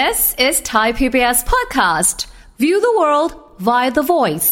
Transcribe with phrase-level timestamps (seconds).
[0.00, 2.26] This is Thai PBS podcast.
[2.62, 3.32] View the world
[3.68, 4.50] via the voice.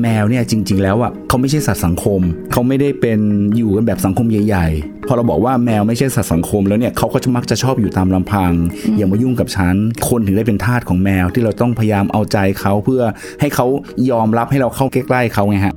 [0.00, 2.20] แมวเนี่ยจริง ๆ แล้วอะเขาไม่ใช่สัตว์สังคม
[2.52, 3.20] เขาไม่ได้เป็น
[3.56, 8.52] อยู่กันแบบสังคมใหญ่ ๆ พอเราบอกว่าแมวไม่ใช่สัตว์สังคมแล้วเนี่ยเขาก็จะมักจะชอบอยู่ตามลำพัง
[8.96, 9.74] อย่ามายุ่งกับฉัน
[10.08, 13.02] คนถึงได้เป็นทาสของแมวที่เราต้องพยายามเอาใจเขาเพื่อ
[13.40, 13.66] ให้เขา
[14.10, 15.76] ยอมรับให้เราเข้าใกล้ๆเขาไงฮะ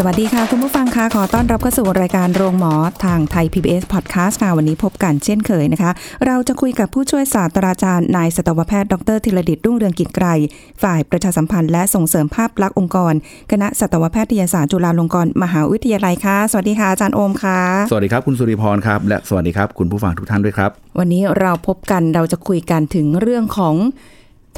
[0.00, 5.90] สวัสดีค่ะ คุณผู้ฟังค่ะขอต้อนรับเข้าสู่รายการโรงหมอทางไทย PBS Podcast ค่ะวันนี้พบกันเช่นเคยนะคะ
[6.26, 10.26] เราจะคุยกับผู้ช่วยศาสตราจารย์นายสัตวแพทย์ดรธีรดิตรุ่งเรืองกิจไกร
[10.82, 13.14] ฝ่ายประชาสัมพันธ์และส่งเสริมภาพลักษณ์องค์กร
[13.52, 17.60] คณะสัตวแพทยศาสตร์จุฬาลงกรณ์มหาวิทยาลัยค่ะ สวัสดีค่ะอาจารย์โอมค่ะ
[17.90, 23.74] สวัสดีครับคุณสุริพรครับและสวัสดีครับคุณผู้ฟังทุกท่านด้วยครับ วันนี้เราพบกันเราจะคุยกันถึงเรื่องของ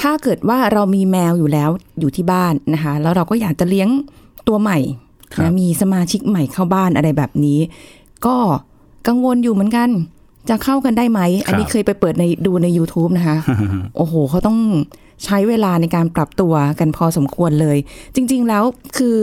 [0.01, 3.89] ถ้าเกิดว่าเรามีแมวอยู่แล้วอยู่ที่บ้านนะคะ แล้วเราก็อยากจะเลี้ยง
[4.49, 7.59] ตัวใหม่ครับ นะมีสมาชิกใหม่เข้าบ้านอะไรแบบนี้
[8.27, 8.37] ก็
[9.09, 9.89] กังวลอยู่เหมือนกัน
[10.49, 13.37] จะเข้ากันได้ไหม อันนี้เคยไปเปิดในดูใน YouTube นะคะ
[13.97, 14.59] โอ้โหเขาต้อง
[15.25, 17.79] ใช้เวลาในการปรับตัวกันพอสมควรเลย
[18.15, 18.65] จริง ๆ แล้ว
[18.97, 19.17] คือ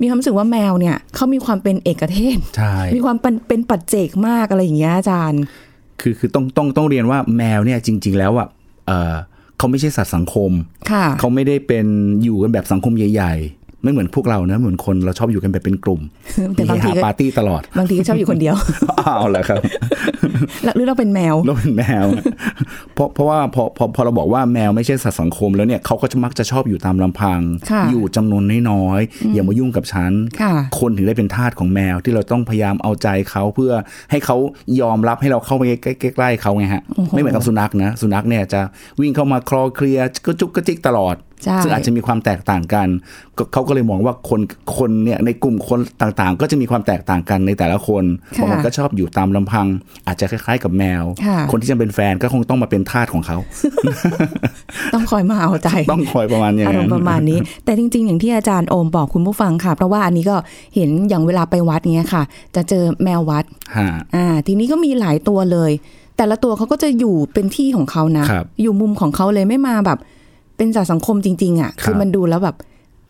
[0.00, 5.42] มีความรู้สึกว่าแมวเนี่ยเขามีความเป็นเอกเทศใช่มีความเป็นเป็นปัจเจกมากอะไรอย่างเงี้ยอาจารย์
[6.00, 8.48] คือคือต้องต้องต้องเรียนว่าแมวเนี่ยจริง ๆ แล้วอะ
[8.86, 9.14] เออ
[9.58, 10.50] เขาไม่ใช่สัตว์สังคม
[10.90, 11.86] ค่ะเขาไม่ได้เป็น
[12.22, 16.00] อยู่กันแบบสังคมใหญ่ ๆ ไม่เหมือนพวกเรานะเหมือนคนเราชอบอยู่กันแบบเป็นกลุ่ม
[16.54, 18.54] แต่บางทีมีก็หาปาร์ตี้ตลอด บางทีก็ชอบอยู่คนเดียว
[19.00, 19.60] อ้าวเหรอครับ
[20.64, 22.06] แล้วหรือเราเป็นแมวเราเป็นแมว
[22.94, 27.40] เพราะเพราะว่าพอพอพอเราบอกว่าแมวไม่ใช่สัตว์สังคมแล้วเนี่ยเขาก็จะมักจะชอบอยู่ตามลำพัง
[27.70, 33.72] ค่ะอยู่จำนวนน้อยๆอย่ามายุ่งกับฉันค่ะคนถึงได้เป็นทาสของแมวที่เราต้องพยายามเอาใจเขาเพื่อ
[34.10, 34.36] ให้เขา
[34.80, 35.62] ยอมรับให้เราเข้าไป
[36.02, 38.60] ใกล้ๆเขาไงฮะไม่เหมือนกับสุนัขนะ สุนัขเนี่ยจะ
[39.00, 41.27] วิ่งเข้ามาคลอเคลียร์ก็จุกกระจิกตลอดใช่
[41.62, 42.88] ซึ่งอาจจะมีความแตกต่างกัน
[43.38, 44.40] ก็เขาก็เลยมองว่าคน
[44.76, 48.04] คนเนี่ยในกลุ่มคนต่างๆ ก็จะมีความแตกต่างกันในแต่ละคน
[48.36, 49.66] ค่ะบางคนก็ชอบอยู่ตามลำพัง
[50.06, 53.38] อาจจะคล้าย ๆ กับแมวค่ะคนที่จะเป็นแฟนก็คงต้องมาเป็นทาสของเขา
[54.94, 60.36] ต้องคอยมาเอาใจ ต้องคอยประมาณอย่างอารนั้มนณ์ประมาณนี้ แต่จริง ๆ อย่างที่อาจารย์โอมบอกคุณผู้ฟังค่ะ เพราะว่าอันนี้ก็
[60.74, 62.22] เห็นอย่างเวลาไปวัดเงี้ยค่ะ
[62.56, 63.44] จะเจอแมววัด
[63.76, 65.72] ฮะอ่า ทีนี้ก็มีหลายตัวเลย
[66.16, 69.98] แต่ละตัวเขาก็จะอยู่เป็นที่ของเขานะครับอยู่มุมของเขาเลยไม่มาแบบ
[70.58, 72.56] เป็นสัตว์สังคมจริง ๆอะครับคือมันดูแล้วแบบ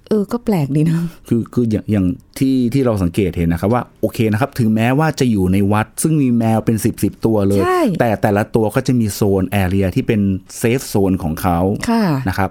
[0.09, 0.97] เออก็แปลกดีนะ
[1.29, 2.07] คือคืออย่างอย่าง
[2.39, 10.21] ที่ที่เราสังเกตเห็นนะครับว่าโอเคนะครับ ถึงแม้ว่าจะอยู่ในวัด ซึ่งมีแมวเป็น10บสตัวเลยใช่แต่แต่ละตัวก็จะมีโซนแอเรียที่เป็น
[10.59, 11.59] เซฟโซนของเขา
[11.91, 12.51] ค่ะนะครับ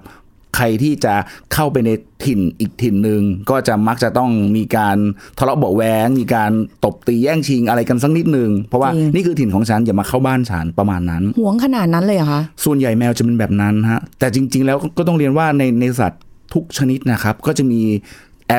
[0.57, 1.13] ใครที่จะ
[1.53, 1.90] เข้าไปใน
[2.25, 4.97] ถิ่นอีกถิ่นหนึ่งก็จะมักจะต้องมีการ
[5.38, 6.51] ทะเลาะเบาะแวงมีการ
[6.85, 16.22] ตบตีแย่งชิงอะไรกันสักนิดหนึ่งเพราะว่าจริงนี่คือถิ่นของฉันอย่ามาเข้าบ้านฉันประมาณนั้นหวงขนาดนั้นเลยเหรอคะส่วนใหญ่แมวจะเป็นแบบนั้นฮะแต่จริง ๆ แล้วก็ต้องเรียนว่าในในสัตว์
[16.53, 17.81] ทุกชนิดนะครับก็จะมี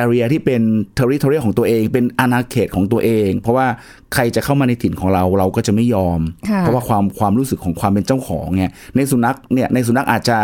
[0.01, 0.61] area ที่เป็น
[0.97, 3.67] territory ของตัวเองเป็นอาณาเขตของตัวเอง เพราะว่า
[4.13, 6.19] ใครจะเข้ามาในถิ่นของเราเราก็จะไม่ยอม
[6.49, 10.37] ค่ะเพราะว่าความความรู้สึกของความเป็นเจ้าของเนี่ยในสุนัขเนี่ยในสุนัขอาจจะ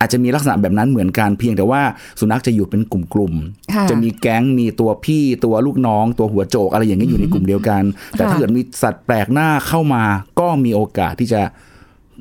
[0.00, 1.82] อาจจะมีลักษณะแบบนั้นเหมือนกันเพียงแต่ว่า
[2.20, 3.32] สุนัขจะอยู่เป็นกลุ่ม
[3.74, 7.82] ค่ะๆจะมีแก๊งมีตัวพี่ตัวลูกน้อง ตัวหัวโจกอะไรอย่างเงี้ยอยู่ในกลุ่มเดียวกัน
[8.16, 10.04] แต่ถ้าค่ะเกิดมีสัตว์แปลกหน้าเข้ามา
[10.40, 11.42] ก็มีโอกาสที่จะ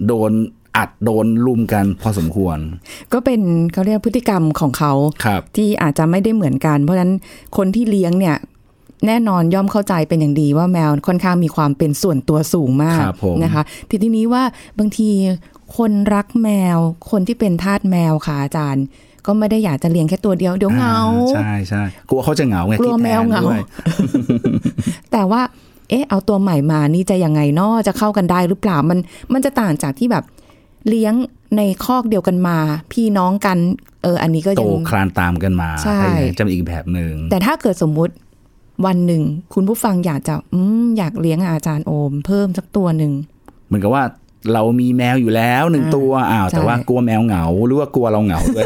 [0.08, 0.32] โดน
[0.78, 2.58] อัดโดนลุมกันพอสมควร
[3.14, 3.42] ก็เป็น
[3.74, 4.94] เขาเรียกพฤติกรรมของเขา
[5.26, 7.14] ครับที่อาจจะไม่ได้เหมือนกัน เพราะฉะนั้น
[7.58, 8.36] คนที่เลี้ยงเนี่ย
[9.08, 14.44] แน่นอนย่อมเข้าใจเป็นอย่างดีว่าแมวค่อนข้างมีความเป็นส่วนตัวสูงมากครับผมนะคะ ทีทีนี้ว่า
[14.80, 15.10] บางที
[15.78, 16.78] คนรักแมว
[17.12, 18.86] คนที่เป็นทาสแมวค่ะอาจารย์
[19.26, 23.62] ก็ไม่ได้อยากจะเลี้ยงแค่ตัวเดียวเดี๋ยวเหงาอ่ใช่ใช่กลัวเขาจะเหงาไงกลัวคิดทนแมวเหงาด้วย
[25.12, 25.42] แต่ว่า
[25.90, 29.00] เอ๊ะ เอาตัวใหม่มานี่จะยังไงเนาะจะเข้ากันได้หรือเปล่ามัน
[29.34, 30.24] มันจะต่างจากที่แบบ
[30.90, 31.14] เลี้ยง
[31.58, 32.58] ในคอกเดียวกันมา
[32.94, 33.58] พี่น้องกัน
[34.04, 38.14] เออ อันนี้ก็โตยังคลานตามกันมาใช่อะไรอย่างเงี้ยจะเป็นอีกแบบหนึ่งแต่ถ้าเกิดสมมุติ
[38.86, 43.14] วันหนึ่ง คุณผู้ฟังอยากจะอืมอยากเลี้ยงอาจารย์โอม เพิ่มสักตัวหนึ่ง
[43.68, 44.04] เหมือนกับว่า
[44.54, 48.66] เรามีแมวอยู่แล้วหนึ่งอ่าตัวอ้าวใช่แต่ว่ากลัวแมวเหงาหรือว่ากลัวเราเหงาด้วย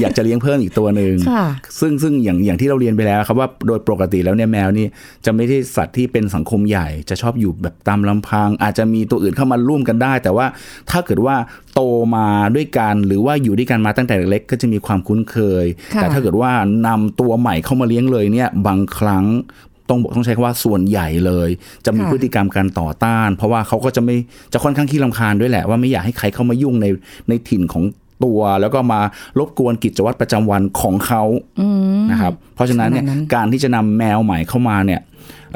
[0.00, 1.46] อยากจะเลี้ยงเพิ่มอีกตัวหนึ่งค่ะ
[1.80, 4.86] ซึ่งซึ่งอย่างอย่างที่เราเรียนไปแล้วครับว่าโดยปกติแล้วเนี่ยแมวนี่
[5.24, 10.46] จะไม่ใช่สัตว์ที่เป็นสังคมใหญ่ จะชอบอยู่แบบตามลำพัง อาจจะมีตัวอื่นเข้ามาร่วมกันได้ แต่ว่า
[10.90, 11.36] ถ้าเกิดว่า
[11.74, 11.80] โต
[12.16, 16.52] มาด้วยกันหรือว่าอยู่ด้วยกันมาตั้งแต่เล็กก็จะมีความคุ้นเคยค่ะแต่ถ้าเกิดว่า
[16.86, 19.24] นำตัวใหม่เข้ามาเลี้ยงเลยเนี่ยบางครั้ง
[19.88, 21.48] ต้องบอกต้องใช้คำว่าส่วนใหญ่เลย
[21.84, 24.16] จะมีค่ะพฤติกรรมการต่อต้าน เพราะว่าเขาก็จะไม่
[24.52, 26.86] จะค่อนข้างขี้ลำคาญด้วยแหละว่าไม่อยากให้ใครเข้ามายุ่งใน
[27.28, 27.84] ในถิ่นของ
[28.24, 29.00] ตัวแล้วก็มา
[29.38, 31.22] รบกวนกิจวัตรประจำวันของเขา
[32.10, 35.00] นะครับ เพราะฉะนั้นเนี่ยขนาดนั้นการที่จะนำแมวใหม่เข้ามาเนี่ย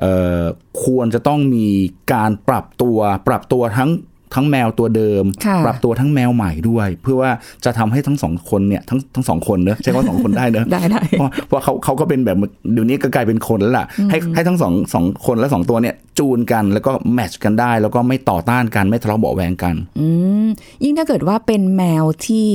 [0.01, 0.41] เอ่อ
[0.85, 1.67] ควรจะต้องมี
[2.13, 2.99] การปรับตัว
[3.29, 3.91] ปรับตัวทั้ง
[4.35, 7.31] ทั้งแมวตัวเดิมค่ะปรับตัวทั้งแมวใหม่ด้วย เพื่อว่า
[7.65, 12.37] จะทำให้ทั้งสองคนเนี่ยทั้งทั้งสองคนเนอะใช่ว่าสองคนได้เนอะได้ได้เพราะเพราะเขาเขาก็เป็นแบบ
[12.73, 20.07] เดี๋ยวนี้ก็กลายเป็นคนแล้วล่ะให้ให้ทั้งสองสองคนและสองตัวเนี่ยจูนกันแล้วก็แมทช์กันได้ แล้วก็ไม่ต่อต้านกันไม่ทะเลาะเบาะแวงกัน อื
[20.45, 20.47] ม
[20.85, 22.49] ยิ่งถ้าเกิดว่าเป็นแมวที่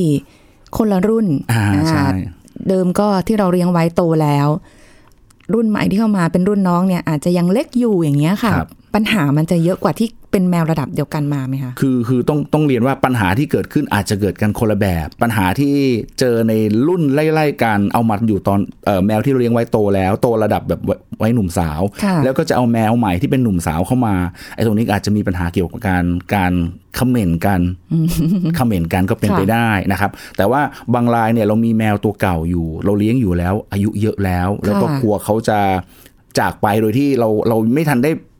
[0.78, 2.08] คนละรุ่นอ่าใช่
[2.70, 4.48] เดิมก็ที่เราเลี้ยงไว้โตแล้ว
[5.54, 15.76] รุ่นใหม่ที่เข้ามาเป็นรุ่นน้องเนี่ยอาจจะยังเล็กอยู่อย่างเงี้ยค่ะครับ ปัญหามันจะเยอะกว่าที่เป็นแมวระดับเดียวกันมาไหมคะ คือคือต้องต้องเรียนว่าปัญหาที่เกิดขึ้นอาจจะเกิดกันคนละแบบ ปัญหาที่
[16.20, 16.54] เจอใน
[16.88, 24.16] รุ่นไล่ๆกันเอามาอยู่ตอนเอ่อแมวที่เราเลี้ยงไว้โตแล้วโตระดับแบบไว้ไว้หนุ่มสาวค่ะแล้วก็จะเอาแมวใหม่ที่เป็นหนุ่มสาวเข้ามา
[24.56, 26.06] ไอ้ตรงนี้อาจจะมีปัญหาเกี่ยวกับการ
[26.36, 26.54] การ
[27.00, 27.62] คอมเมนต์กัน
[28.60, 30.62] คอมเมนต์กันก็เป็นค่ะไปได้นะครับ แต่ว่า
[30.94, 35.60] บางรายเนี่ยเรามีแมวตัวเก่าอยู่ เราเลี้ยงอยู่แล้ว อายุเยอะแล้ว แล้วก็กลัวเขาจะ
[36.40, 38.35] จากไปโดยที่เราเราไม่ทันได้เอ่อ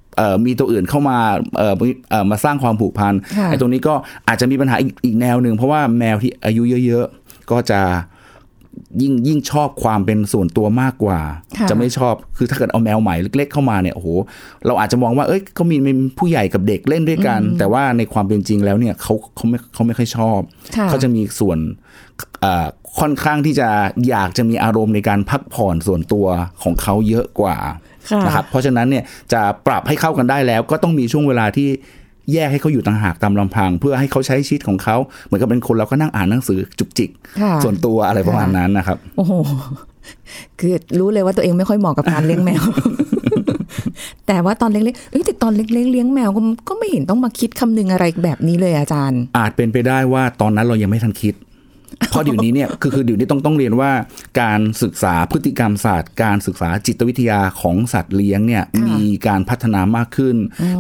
[0.46, 1.18] มีตัวอื่นเข้ามา
[1.58, 1.76] เอ่อ
[2.10, 3.94] เอ่อมาสร้างความผูกพันค่ะไอ้ตรงนี้ก็
[4.28, 7.82] อาจจะมีปัญหาอีกอีกแนวหนึ่งเพราะว่าแมวที่อายุเยอะ ๆ ก็จะ
[9.02, 11.20] ยิ่งยิ่งชอบความเป็นส่วนตัวมากกว่า
[11.58, 14.08] ค่ะจะไม่ชอบคือถ้าเกิดเอาแมวใหม่เล็ก ๆ เข้ามาเนี่ยโอ้โห
[14.66, 20.40] เราอาจจะมองว่าเอ้ยเขามีเป็นผู้ใหญ่กับเด็กเล่นด้วยกัน แต่ว่าในความเป็นจริงแล้วเนี่ยเขาเขาไม่เขาไม่ค่อยชอบ
[20.76, 21.58] ค่ะเขาจะมีส่วน
[22.42, 22.68] เอ่อ
[23.00, 23.70] ค่อนข้างที่จะ
[24.10, 26.26] อยากจะมีอารมณ์ในการพักผ่อนส่วนตัว
[26.64, 27.95] ของเขาเยอะกว่าค่ะ
[28.26, 29.04] นะครับเพราะฉะนั้นเนี่ย
[29.34, 31.70] จะปรับให้เข้ากันได้แล้ว ก็ต้องมีช่วงเวลาที่
[32.34, 37.10] แยกให้เขาอยู่ต่างหากตามลำพัง เพื่อให้เขาใช้ชีวิตของเขาเหมือนกับเป็นคนเราก็นั่งอ่านหนังสือจุกจิก
[37.42, 39.34] ค่ะส่วนตัวอะไรประมาณนั้นนะครับ โอ้โห
[40.60, 42.64] คือรู้เลยว่าตัวเองไม่ค่อยเหมาะกับการเลี้ยงแมว
[44.28, 51.34] แต่ว่าตอนเล็กๆเอ้ยแต่ตอนเล็กๆเลี้ยงแมวก็ก็ไม่เห็นต้องมาคิดคำนึงอะไรแบบนี้เลยอาจารย์ อาจเป็นไปได้ว่าตอนนั้นเรายังไม่ทันคิด
[52.10, 53.92] เพราะเดี๋ยวนี้เนี่ยคือคือเดี๋ยวนี้ต้องต้องเรียนว่า
[54.42, 60.36] การศึกษาพฤติกรรมศาสตร์ การศึกษาจิตวิทยาของสัตว์เลี้ยงเนี่ยค่ะมีการพัฒนามากขึ้น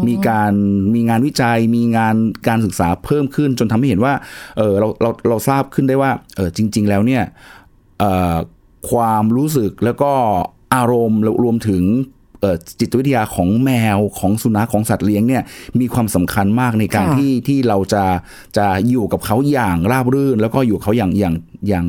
[0.07, 0.53] มีการ
[0.93, 2.15] มีงานวิจัย มีงาน
[2.47, 4.13] การศึกษาเพิ่มขึ้น จนทำให้เห็นว่า
[4.57, 7.23] เออเราเราเราทราบขึ้นได้ว่าเออจริง ๆ แล้วเนี่ย
[7.99, 8.35] เอ่อ
[8.89, 10.11] ความรู้สึกแล้วก็
[10.75, 12.14] อารมณ์แล้วรวมถึงเอ่อ
[12.79, 15.43] จิตวิทยาของแมวของสุนัขของสัตว์เลี้ยงเนี่ย
[15.79, 18.03] มีความสำคัญมากในการค่ะที่ที่ที่เราจะ
[18.57, 21.35] จะอยู่กับเขาอย่างราบรื่น แล้วก็อยู่กับเขาอย่างอย่าง
[21.67, 21.85] อย่าง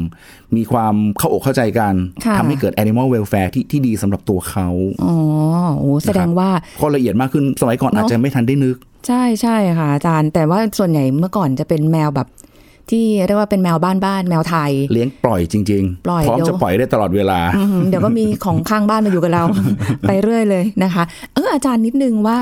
[0.57, 1.95] มีความเข้าอกเข้าใจกัน
[2.25, 4.69] ค่ะทำให้เกิด animal welfare ที่ที่ดีสำหรับตัวเขา
[5.05, 5.15] อ๋อ
[5.79, 6.51] โอ้แสดงว่า
[6.81, 8.77] ก็ละเอียดมากขึ้นสมัยก่อนเนอะอาจจะไม่ทันได้นึก
[9.07, 12.29] ใช่ใช่ค่ะอาจารย์ แต่ว่าส่วนใหญ่เมื่อก่อนจะเป็นแมวแบบ
[12.91, 19.45] ที่เรียกว่าเป็นแมวบ้านบ้านๆแมวไทย เลี้ยงปล่อยจริงปล่อยพร้อมเดี๋ยวจะปล่อยได้ตลอดเวลาอืมเดี๋ยวก็มีของข้างบ้านมาอยู่กับเรา
[20.07, 21.05] ไปเรื่อยเลยนะคะ
[21.35, 22.39] เอออาจารย์นิดนึงว่า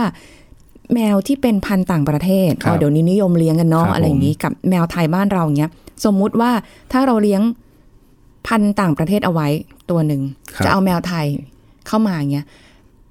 [0.94, 5.70] แมวที่เป็นพันธุ์ต่างประเทศครับอ๋อเดี๋ยวนี้นิยมเลี้ยงกันเนาะครับอะไรอย่างนี้กับแมวไทยบ้านเราเนี้ย
[6.04, 6.50] สมมุติว่า
[6.92, 7.42] ถ้าเราเลี้ยง
[8.46, 9.48] พันธุ์ต่างประเทศเอาไว้
[9.90, 10.22] ตัวหนึ่ง
[10.56, 11.26] ครับจะเอาแมวไทย
[11.86, 12.46] เข้ามาอย่างเงี้ย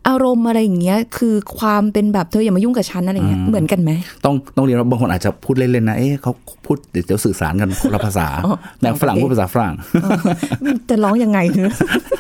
[0.08, 3.92] อารมณ์อะไรอย่างเงี้ย คือความเป็นแบบเธออย่ามายุ่งกับฉันอะไรเงี้ยเหมือนกันไหม
[4.26, 6.32] ต้องต้องเรียนว่าบางคนอาจจะพูดเล่นๆนะเอ๊ะเขา
[6.66, 9.74] พูดเดี๋ยวจะสื่อสารกันคนละภาษาอ๋อแมวฝรั่งพูดภาษาฝรั่ง
[10.90, 11.74] จะร้องยังไงเนอะ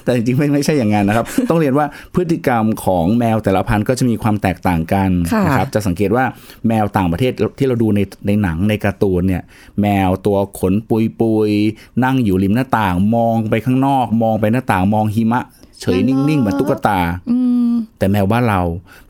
[0.03, 1.85] แต่จริงๆไม่ไม่ใช่อย่างนั้นนะครับ ต้องเรียนว่า
[2.15, 6.25] พฤติกรรมของแมวแต่ละพันธุ์ก็จะมีความแตกต่างกันค่ะนะครับจะสังเกตว่า
[6.67, 9.43] แมวต่างประเทศที่เราดูในในหนังในการ์ตูนเนี่ย
[9.81, 15.43] แมวตัวขนปุยปุยๆนั่งอยู่ริมหน้าต่างมองไปข้างนอก มองไปหน้าต่างมองหิมะ
[15.81, 17.52] เฉยนิ่งๆเหมือนตุ๊กตาอืม
[17.97, 18.61] แต่แมวบ้านเรา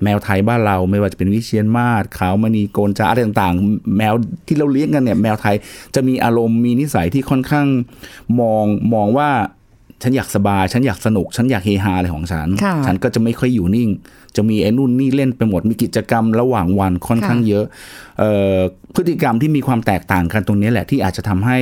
[0.03, 4.13] แมวไทยบ้านเราไม่ว่าจะเป็นวิเชียนมาศขาวมณีโกนจาอะไรต่างๆ แมว
[4.47, 5.55] ที่เราเลี้ยงกันเนี่ย แมวไทย
[5.95, 7.67] จะมีอารมณ์มีนิสัยที่ค่อนข้าง
[8.39, 9.29] มองมองว่า
[10.01, 13.89] ฉันอยากสบาย ฉันอยากสนุก ฉันอยากเฮฮาอะไรของฉันค่ะฉันก็จะไม่ค่อยอยู่นิ่ง
[14.35, 17.65] จะมีไอ้นู่นนี่เล่นไปหมด มีกิจกรรมระหว่างวันค่อนข้างเยอะ
[18.19, 18.57] เอ่อ
[18.95, 21.59] พฤติกรรมที่มีความแตกต่างกันตรงนี้แหละที่อาจจะทำให้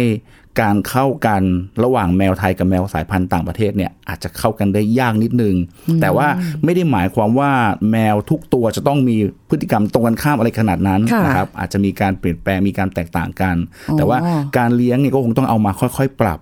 [0.61, 1.41] การเข้ากัน
[1.83, 5.55] ระหว่างแมวไทยกับแมวสายพันธุ์ต่างประเทศเนี่ยอาจจะเข้ากันได้ยากนิดนึง
[6.01, 6.27] แต่ว่า
[6.63, 7.51] ไม่ได้หมายความว่า
[7.91, 9.17] แมวทุกตัวจะต้องมี
[9.49, 13.55] พฤติกรรมตรงกันข้ามอะไรขนาดนั้นค่ะนะครับอาจจะมีการเปลี่ยนแปลงมีการแตกต่างกัน
[13.89, 14.17] อ๋อแต่ว่า
[14.57, 16.39] การเลี้ยงเนี่ยก็คงต้องเอามาค่อยๆ ปรับ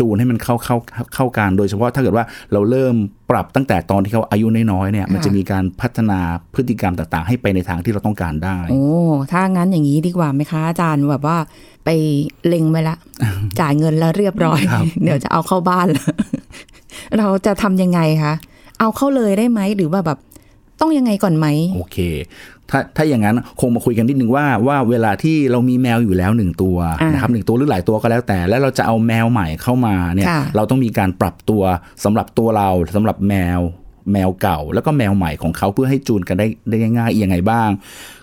[0.00, 0.76] จูนให้มันเข้าเข้า
[1.14, 2.94] เข้ากันโดยเฉพาะถ้าเกิดว่าเราเริ่ม
[3.30, 6.20] ปรับตั้งแต่ตอนที่เขาอายุน้อยๆเนี่ยมันจะมีการพัฒนา
[6.54, 8.82] พฤติกรรมต่างๆ ให้ไปในทางที่เราต้องการได้ โอ้
[9.32, 11.36] ถ้างั้นอย่างนี้ดีกว่าไหมคะอาจารย์แบบว่า
[11.84, 11.90] ไป
[12.46, 12.96] เล็งไว้ละ
[13.60, 16.08] จ่ายเงินแล้วเรียบร้อยครับเดี๋ยวจะเอาเข้าบ้านแล้ว
[17.18, 18.34] เราจะทำยังไงคะ
[18.80, 20.18] เอาเข้าเลยได้ไหมหรือว่าแบบ
[20.80, 21.98] ต้องยังไงก่อนไหมโอเค
[22.70, 31.62] ถ้าถ้าอย่างนั้นคงมาคุยกันนิดนึงว่าว่าเวลาที่เรามีแมวอยู่แล้วหนึ่งตัวอ่านนะครับหนึ่งตัวหรือหลายตัวก็แล้วแต่ แล้วเราจะเอาแมวใหม่เข้ามาเนี่ยค่ะเราต้องมีการปรับตัว
[32.04, 33.60] สำหรับตัวเราสำหรับแมว
[34.12, 37.70] แมวเก่า แล้วก็แมวใหม่ของเขาเพื่อให้จูนกันได้ได้ง่ายๆยังไงบ้าง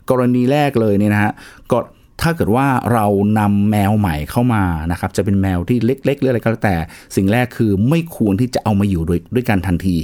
[0.09, 1.31] กรณีแรกเลยเนี่ยนะฮะ
[1.71, 1.77] ก็
[2.21, 3.05] ถ้าเกิดว่าเรา
[3.39, 6.75] นำแมวใหม่เข้ามานะครับ จะเป็นแมวที่เล็กๆหรืออะไรก็แล้วแต่
[7.15, 9.95] สิ่งแรกคือไม่ควรที่จะเอามาอยู่ด้วยด้วยกันทันที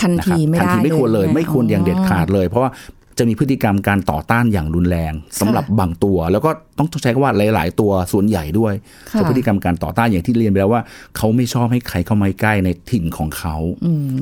[0.00, 2.70] ทันนะครับทีไม่ทันได้ทีไม่ควรเลยใช่หไม่ควรอย่างเด็ดขาดเลย เพราะว่า
[3.18, 8.74] จะมีพฤติกรรมการต่อต้านอย่างรุนแรงสำหรับบางตัว แล้วก็ต้องใช้คำว่าหลาย ๆ ตัวส่วนใหญ่ด้วย
[9.10, 10.82] ค่ะจะพฤติกรรมการต่อต้านอย่างที่เรียนไปแล้วว่า
[11.16, 13.56] เขาไม่ชอบให้ใครเข้ามาใกล้ในถิ่นของเขา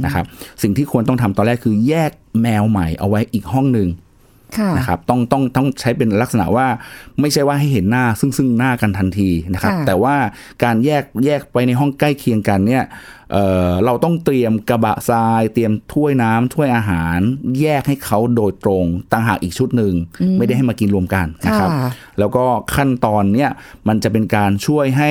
[0.05, 0.25] นะครับ
[0.63, 2.11] สิ่งที่ควรต้องทำตอนแรกคือแยก
[2.43, 4.08] แมวใหม่เอาไว้อีกห้องหนึ่งค่ะ
[4.77, 6.67] นะครับต้องต้องต้องใช้เป็นลักษณะว่า
[7.21, 10.17] ไม่ใช่ว่าให้เห็นหน้าซึ่งซึ่งหน้ากันทันทีนะครับค่ะแต่ว่า
[10.65, 12.85] การแยกแยกไปในห้องใกล้เคียงกันเนี่ย
[13.33, 17.19] เอ่อเราต้องเตรียมกระบะทราย เตรียมถ้วยน้ำถ้วยอาหาร
[17.61, 19.95] แยกให้เขาโดยตรงต่างหากอีกชุดหนึ่ง
[20.39, 23.51] ไม่ได้ให้มากินรวมกันนะครับค่ะแล้วก็ขั้นตอนเนี่ย
[23.89, 25.11] มันจะเป็นการช่วยให้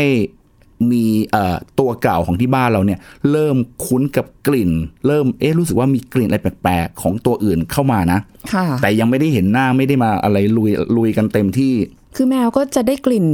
[0.91, 2.99] มีเอ่อตัวเก่าของที่บ้านเราเนี่ย
[3.31, 4.71] เริ่มคุ้นกับกลิ่น
[5.07, 8.19] เริ่มเอ๊ะรู้สึกว่ามีกลิ่นอะไรแปลกๆของตัวอื่นเข้ามานะ
[8.53, 11.73] ค่ะแต่ยังไม่ได้เห็นหน้าไม่ได้มาอะไรลุยลุยกันเต็มที่
[12.15, 13.25] คือแมวก็จะได้กลิ่น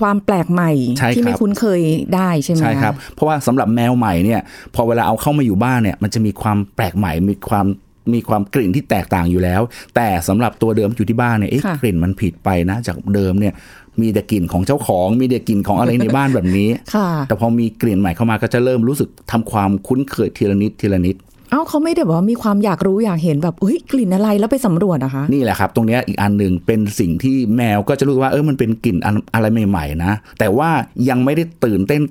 [0.00, 1.80] ความแปลกใหม่ใช่ครับที่ไม่คุ้นเคย
[2.14, 4.40] ได้ใช่ไหมใช่ครับ เพราะว่าสำหรับแมวใหม่เนี่ย
[4.74, 7.66] พอเวลาเอาเข้ามาอยู่บ้านเนี่ย มันจะมีความแปลกใหม่มีความ
[8.14, 9.60] มีความกลิ่นที่แตกต่างอยู่แล้ว
[9.96, 13.54] แต่สำหรับตัวเดิมอยู่ที่บ้านเนี่ยเอ๊ะค่ะกลิ่นมันผิดไปนะ จากเดิมเนี่ย
[14.02, 21.16] มีแต่กลิ่นของเจ้าของ มีแต่กลิ่นของอะไรในบ้านแบบนี้ค่ะแต่พอมีกลิ่นใหม่เข้ามาก็จะเริ่มรู้สึกทำความคุ้นเคยทีละนิดทีละนิด
[21.50, 30.68] เอ้าเขาไม่ได้บอกว่ามีความอยากรู้อยากเห็นแบบเฮ้ยกลิ่นอะไรแล้วไปสำรวจนะคะ นี่แหละครับ ตรงเนี้ยอีกอันหนึ่งเป็นสิ่งที่แมวก็จะรู้ว่าเออมันเป็นกลิ่นอันอะไรใหม่ๆนะ แต่ว่า
[31.08, 32.02] ยังไม่ได้ตื่นเต้น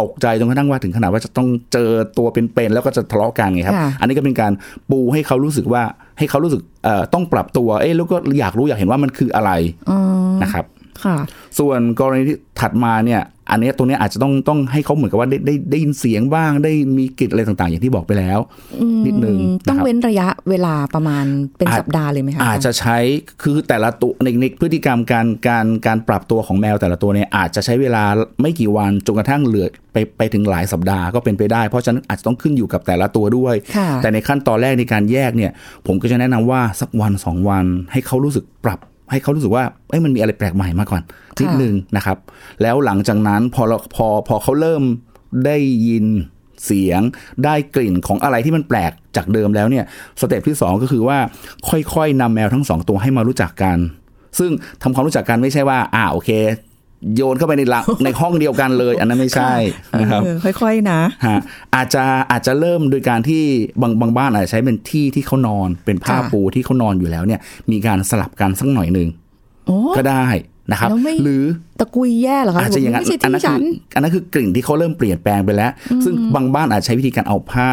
[0.00, 4.52] ตกใจจนกระทั่งว่าถึงขนาดว่าจะต้องเจอตัวเป็นๆแล้วก็จะทะเลาะกันไงครับค่ะอันนี้ก็เป็นการ
[4.90, 5.82] ปูให้เขารู้สึกว่า
[6.18, 9.50] ให้เขารู้สึกเอ่อต้องปรับตัว เอ๊ะแล้วก็อยากรู้อยากเห็นว่ามันคืออะไร
[9.90, 9.98] อ๋อ
[10.42, 10.81] นะครับค่ะ
[11.58, 18.38] ส่วนกรณีที่ถัดมาเนี่ย อันเนี้ยตรงเนี้ยอาจจะต้องต้องให้เขาเหมือนกับว่าได้ได้ได้ยินเสียงบ้างได้มีกลิ่นอะไรต่างๆ อย่างที่บอกไปแล้ว
[19.06, 21.24] นิดนึงต้องนะครับเว้นระยะเวลาประมาณ
[21.58, 22.98] เป็นอาจสัปดาห์เลยไหมคะอาจจะใช้
[23.42, 28.04] คือแต่ละตัวในในพฤติกรรมการการการปรับตัวของแมวแต่ละตัวเนี่ยอาจจะใช้เวลา
[28.42, 35.52] ไม่กี่วันจนกระทั่งเหลือไปไปถึงหลายสัปดาห์ก็เป็นไปได้ เพราะฉะนั้นอาจจะต้องขึ้นอยู่กับแต่ละตัวด้วยค่ะแต่ในขั้นตอนแรกในการแยกเนี่ย
[35.86, 38.80] ผมก็จะแนะนำว่าสักวันสองวันให้เขารู้สึกปรับ
[39.12, 41.02] ให้เขารู้สึกว่าเอ้ยมันมีอะไรแปลกใหม่มาก่อน
[41.40, 42.16] นิดนึงนะครับ
[42.62, 44.82] แล้วหลังจากนั้นพอเราพอพอเขาเริ่ม
[45.46, 46.06] ได้ยิน
[46.64, 47.00] เสียง
[47.44, 49.84] ได้กลิ่นของอะไรที่มันแปลกจากเดิมแล้วเนี่ย
[50.20, 51.18] สเต็ปที่สองก็คือว่า
[51.94, 53.78] ค่อยๆนำแมวทั้งสองตัวให้มารู้จักกัน
[54.38, 54.50] ซึ่ง
[54.82, 56.30] ทำความรู้จักกันไม่ใช่ว่าอ่าโอเค
[57.16, 59.54] โยนเข้าไปในละในห้องเดียวกันเลย อันนั้นไม่ใช่
[60.00, 61.38] นะครับเออค่อยๆนะฮะ
[61.74, 63.42] อาจจะอาจจะเริ่มโดยการที่
[63.82, 67.40] บางบางบ้านอาจจะใช้เป็นที่ที่เขานอนเป็นผ้าค่ะปูที่เขานอนอยู่แล้วเนี่ย
[67.70, 69.08] มีการสลับกันสักหน่อยหนึ่ง
[69.66, 70.26] โอ้ก็ได้
[70.70, 71.44] นะครับแล้วไม่หรือ
[71.80, 75.72] ตะกุยแย่เหรอคะอาจจะอย่างนั้นไม่ใช่อันที่นั้นฉัคืนออันนั้นคือกลิ่นที่เขาเริ่มเปลี่ยนแปลงไปแล้ว
[76.04, 77.70] ซึ่งบางบ้านอาจใช้วิธีการเอาผ้า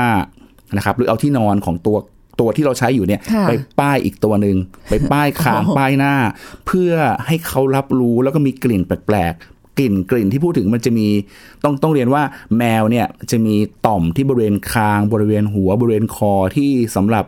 [0.77, 1.98] นะครับหรือเอาที่นอนของตัว
[2.39, 4.58] ตัวที่เราใช้อยู่เนี่ยค่ะไปป้ายอีกตัวหนึ่ง
[4.89, 6.13] ไปป้ายคางอ๋อป้ายหน้า
[6.67, 6.91] เพื่อ
[7.27, 11.08] ให้เขารับรู้แล้วก็มีกลิ่นแปลกๆกลิ่นกลิ่นที่พูดถึงมันจะมี
[11.63, 12.24] ต้องต้องเรียนว่า
[12.58, 13.55] แมวเนี่ยจะมี
[13.88, 17.25] ต่อมที่บริเวณคางบริเวณหัวบริเวณคอที่สำหรับ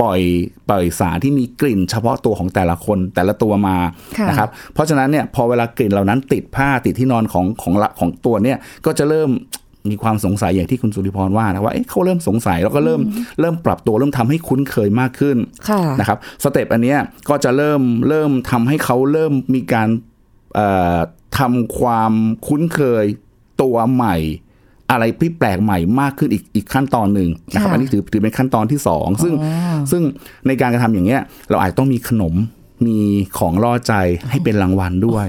[0.00, 0.20] ปล่อย
[0.68, 3.76] ปล่อยสารที่มีกลิ่นเฉพาะตัวของแต่ละคนแต่ละตัวมา
[4.18, 9.30] ค่ะนะครับเพราะฉะนั้นเนี่ยพอเวลากลิ่นเหล่านั้นติดผ้าติดที่นอนของของละของตัวเนี่ยก็จะเริ่ม
[9.90, 13.00] มีความสงสัยอย่างที่คุณสุริพรว่านะว่าเอ๊ะเขาเริ่มสงสัยแล้วก็เริ่ม
[13.40, 15.36] เริ่มปรับตัวเริ่มทำให้คุ้นเคยมากขึ้น
[15.68, 16.98] ค่ะนะครับสเต็ปอันเนี้ย
[17.28, 19.88] ก็จะเริ่มเริ่มทำให้เขาเริ่มมีการ
[20.54, 20.98] เอ่อ
[21.38, 22.12] ทำความ
[22.46, 23.04] คุ้นเคย
[23.62, 24.16] ตัวใหม่
[24.90, 30.02] อะไรที่แปลกใหม่มากขึ้นอีกอีกขั้นตอนหนึ่งนะครับค่ะอันนี้ถือถือเป็นขั้นตอนที่สองซึ่งอ๋อซึ่ง
[30.46, 31.20] ในการกระทำอย่างเงี้ย
[31.50, 32.34] เราอาจจะต้องมีขนม
[32.86, 32.98] มี
[33.38, 33.94] ของล่อใจ
[34.30, 35.24] ให้เป็นรางวัลด้วย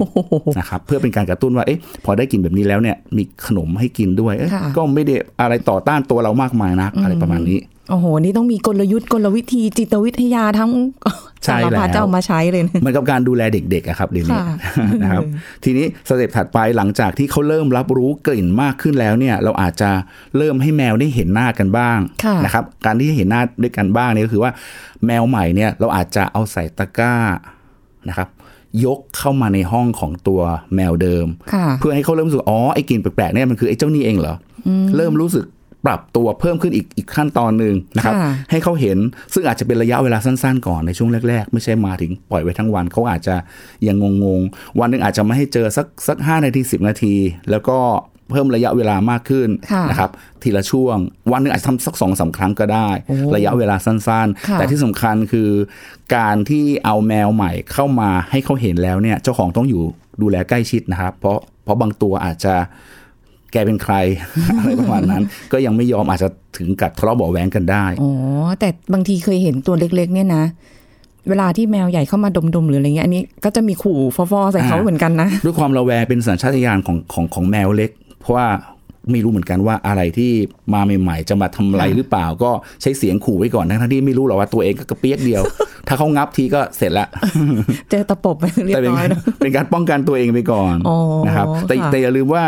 [0.60, 10.72] นะครับเพื่อเป็นการกระตุ้นว่าเอ๊ะพอได้กินแบบนี้แล้วเนี่ยมีขนมให้กินด้วยเอ๊ะค่ะก็ไม่ได้อะไรต่อต้านตัวเรามากมายนักอะไรประมาณนี้โอ้โห นี่ต้องมีกลยุทธ์กลวิธีจิตวิทยาทั้ง
[11.46, 14.46] ใช่สารพัดแล้วจะเอามาใช้เลยนะเหมือนกับการดูแลเด็กๆอะครับเดี๋ยวนี้ค่ะ
[15.04, 15.24] นะครับ
[15.64, 19.90] ทีนี้สเต็ปถัดไปหลังจากที่เขาเริ่มรับรู้กลิ่นมากขึ้นแล้วเนี่ยเราอาจจะ
[20.38, 24.52] เริ่มให้แมวได้เห็นหน้ากันบ้างค่ะนะครับการที่เห็นหน้าด้วยกันบ้างเนี่ยก็คือว่า
[25.06, 27.16] แมวใหม่เนี่ยเราอาจจะเอาใส่ตะกร้า
[28.10, 28.30] นะครับ
[28.86, 30.42] ยกเข้ามาในห้องของตัว
[30.76, 34.36] แมวเดิมค่ะเพื่อให้เขาเริ่มรู้สึกอ๋อไอ้กลิ่นแปลกๆเนี่ยมันคือไอ้เจ้านี่เองเหรอ
[34.68, 35.46] อเริ่มรู้สึก
[35.86, 38.98] ปรับตัวเพิ่มขึ้นอีกอีกขั้นตอนหนึ่งนะครับค่ะให้เขาเห็น
[39.34, 43.36] ซึ่งอาจจะเป็นระยะเวลาสั้นๆ ก่อนในช่วงแรก ๆ ไม่ใช่มาถึงปล่อยไว้ทั้งวันเขาอาจจะ
[43.88, 47.16] ยังงงๆ วันหนึ่งอาจจะไม่ให้เจอสักสักห้านาทีสิบนาที
[47.52, 47.80] แล้วก็
[48.32, 50.12] เพิ่มระยะเวลามากขึ้นค่ะนะครับ
[50.44, 50.98] ทีละช่วง
[51.32, 53.98] วันหนึ่งอาจจะทำสักสองสามครั้งก็ได้โอ้ระยะเวลาสั้น
[54.48, 55.50] ค่ะๆแต่ที่สำคัญคือ
[56.16, 59.84] การที่เอาแมวใหม่เข้ามาให้เขาเห็นแล้วเนี่ยเจ้าของต้องอยู่
[60.22, 62.56] ดูแลใกล้ชิดนะครับ เพราะเพราะบางตัวอาจจะ
[63.54, 63.96] แกเป็นใคร
[64.58, 68.12] อะไรประมาณนั้น ก็ยังไม่ยอมอาจจะถึงกับทะเลาะเบาะแว้งกันได้อ๋อ
[68.60, 70.44] แต่บางทีเคยเห็นตัวเล็ก ๆ เนี่ยนะ
[71.30, 73.98] เวลาที่แมวใหญ่เข้ามาดมๆหรืออะไรเงี้ยอันนี้ก็จะมีขู่
[74.32, 78.48] ฟอๆใส่เขาอ่าเหมือนกันนะ ด้วยความระแวงเป็นสัญชาตญาณของของของแมวเล็ก เพราะว่า
[79.12, 80.32] ไม่รู้เหมือนกันว่าอะไรที่
[80.74, 85.44] มาใหม่ๆ จะมาทำอะไรหรือเปล่า ก็ใช้เสียงขู่ไว้ก่อนทั้งๆที่ไม่รู้หรอกว่าตัวเองก็กระเปียกเดียว
[85.88, 87.08] ถ้าเขางับทีก็เสร็จละ
[87.90, 92.44] เจอตะปบไปเรียแต่บเป็นร้อยการแล้วเป็นการป้องกันตัวเองไปก่อนอ๋อนะครับแต่ค่ะแต่อย่าลืมว่า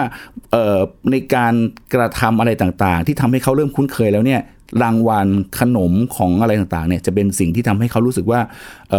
[0.52, 0.80] เอ่อ
[1.12, 1.54] ในการ
[1.94, 4.42] กระทำอะไรต่างๆ ที่ทำให้เขาเริ่มคุ้นเคยแล้วเนี่ย
[4.84, 5.28] รางวัล
[5.60, 8.40] ขนมของอะไรต่างๆเนี่ยจะเป็นสิ่งที่ทำให้เขารู้สึกว่า
[8.92, 8.94] เ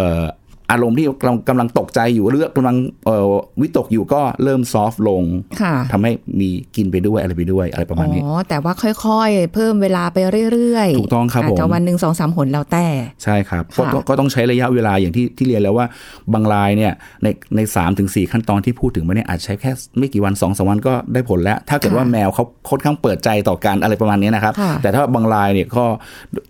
[0.69, 5.23] อ่ออารมณ์ที่กำลังกำลังตกใจอยู่หรือกำลังเอ่อวิตกอยู่ก็เริ่มซอฟต์ลง
[5.61, 8.73] ค่ะทำให้มีกินไปด้วยอะไรไปด้วยอะไรประมาณนี้อ๋อแต่ว่า
[9.05, 10.17] ค่อยๆ เพิ่มเวลาไป
[10.51, 12.85] เรื่อยๆ ถูกต้องครับาจจะผมวันหนึ่งสองสามหนแล้วแต่
[13.23, 15.85] ใช่ครับก็ค่ะต้องก็ต้องใช้ระยะเวลาอย่างที่ที่เรียนแล้วว่า
[16.33, 16.93] บางรายเนี่ย
[17.23, 25.85] ในในสามถึงสี่ขั้นตอนที่พูดถึงมาเนี่ยอาจใช้แค่ไม่กี่วันสองสามวันก็ได้ผลแล้ว ถ้าเกิดว่าแมวเขาค่อนข้างเปิดใจต่อการอะไรประมาณนี้นะครับค่ะแต่ถ้าบางรายเนี่ยก็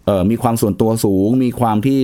[0.05, 1.99] เอ่อมีความส่วนตัวสูง มีความที่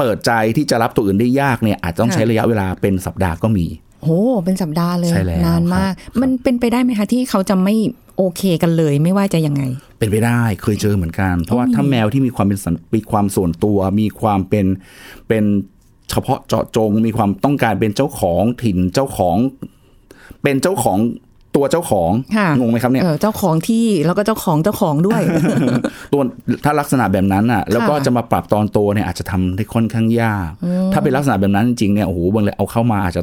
[0.00, 3.66] เปิดใจที่จะรับตัวอื่นได้ยากเนี่ยอาจจะต้องใช้ระยะเวลาเป็นสัปดาห์ก็มี
[4.04, 4.10] โห
[4.44, 7.74] เป็นสัปดาห์เลยใช่แล้วนานมากครับมันเป็นไปได้ไหมคะ ที่เขาจะไม่
[8.16, 9.62] โอเคกันเลยไม่ว่าจะยังไง
[9.98, 14.66] เป็นไปได้เคยเจอเหมือนกัน เพราะว่าถ้าแมวที่มีความเป็นสันมีความส่วนตัว มีความเป็น
[15.28, 15.44] เป็น
[16.10, 19.36] เฉพาะเจาะจง มีความต้องการเป็นเจ้าของถิ่นเจ้าของ
[20.42, 20.98] เป็นเจ้าของ
[21.56, 25.22] ตัวเจ้าของค่ะงงไหมครับเนี่ยเออเจ้าของที่แล้วก็เจ้าของเจ้าของด้วย
[26.12, 26.22] ตัว
[26.64, 30.48] ถ้าลักษณะแบบนั้นอะ แล้วก็จะมาปรับตอนโตเนี่ยอาจจะทำได้ค่อนข้างยาก
[30.92, 33.22] ถ้าเป็นลักษณะแบบนั้นจริงๆเนี่ยโอ้โหบางเลยเอาเข้ามาอาจจะ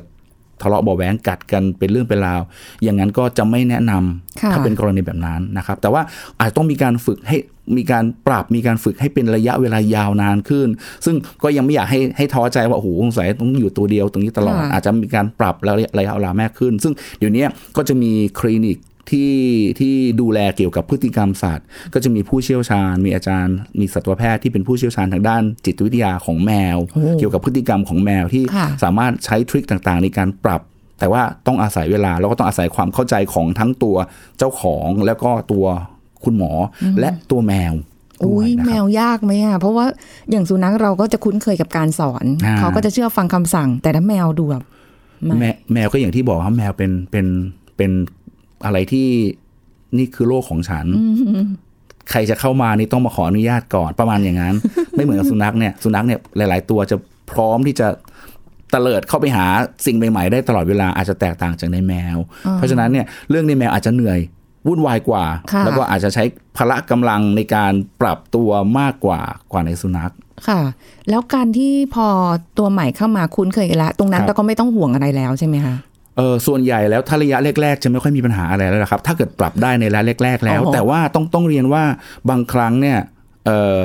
[0.61, 2.41] ทะเลาะเบาะแหวงกัดกันเป็นเรื่องเป็นราว
[2.83, 6.01] อย่างนั้นก็จะไม่แนะนำค่ะถ้าเป็นกรณีแบบนั้นนะครับ แต่ว่า
[6.39, 7.37] อาจจะต้องมีการฝึกให้
[7.75, 10.67] มีการปรับมีการฝึกให้เป็นระยะเวลายาวนานขึ้น
[11.05, 17.45] ซึ่งก็ยังไม่อยากให้ให้ท้อใจว่าโอ้โหสงสัยต้องอยู่ตัวเดียวตรงนี้ตลอดค่ะอาจจะมีการปรับระยะระยะเวลามากขึ้น ซึ่งเดี๋ยวนี้
[17.77, 18.77] ก็จะมีคลินิก
[19.13, 19.35] ที่
[19.79, 30.61] ที่ดูแลเกี่ยวกับพฤติกรรมศาสตร์ก็จะมีผู้เชี่ยวชาญ มีอาจารย์ มีสัตวแพทย์ที่เป็นผู้เชี่ยวชาญทางด้านจิตวิทยาของแมวโอ้เกี่ยวกับพฤติกรรมของแมวที่ค่ะสามารถใช้ทริคต่างๆ ในการปรับ
[30.99, 33.97] แต่ว่าต้องอาศัยเวลาแล้วก็ต้องอาศัยความเข้าใจของทั้งตัว
[34.37, 35.65] เจ้าของแล้วก็ตัว
[36.23, 36.51] คุณหมอ
[36.83, 37.73] อและตัวแมว
[38.23, 39.85] ด้อุ้วยยนะแมครับวยากไหมอะเพราะว่า
[40.31, 44.63] อย่างสุนัขเราก็จะคุ้นเคยกับการสอนอ่าเขาก็จะเชื่อฟังคำสั่ง แต่ถ้าแมวดูแบบ
[45.39, 47.25] แมวแมวก็อย่างที่บอกครับแมวเป็นเป็น
[47.77, 47.91] เป็น
[48.65, 49.07] อะไรที่
[49.97, 50.85] นี่คือโลกของฉัน
[52.11, 54.55] ใครจะเข้ามานี่ต้องมาขออนุญาตก่อนประมาณอย่างนั้น
[54.95, 56.97] ไม่เหมือนกับสุนัขเนี่ยสุนัขเนี่ยหลาย ๆ ตัวจะ
[57.31, 57.87] พร้อมที่จะ
[58.73, 59.45] ตะเลิดเข้าไปหา
[59.85, 62.17] สิ่งใหม่ ๆ ได้ตลอดเวลาอาจจะแตกต่างจากในแมว
[62.55, 64.19] เพราะฉะนั้นเนี่ยเรื่องในแมวอาจจะเหนื่อย
[64.67, 66.23] วุ่นวายกว่าค่ะแล้วก็อาจจะใช้
[66.57, 68.49] พละกำลังในการปรับตัว
[68.79, 70.13] มากกว่ากว่าในสุนัข
[70.47, 70.61] ค่ะ
[71.09, 72.07] แล้วการที่พอ
[72.57, 75.75] ตัวใหม่เข้ามาคุ้นเคยกันแล้วตรงนั้นครับเราก็ไม่ต้องห่วงอะไรแล้วใช่ไหมคะ
[76.17, 81.83] เออส่วนใหญ่แล้วถ้าระยะแรกๆ จะไม่ค่อยมีปัญหาอะไรแล้วนะครับ ถ้าเกิดปรับได้ในระยะแรก ๆ แล้วอ๋อแต่ว่าต้องต้องเรียนว่า
[82.29, 82.97] บางครั้งเนี่ย
[83.45, 83.79] เออ